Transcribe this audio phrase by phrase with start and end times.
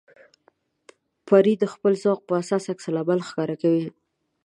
[1.27, 3.85] پرې د خپل ذوق په اساس عکس العمل ښکاره کوي.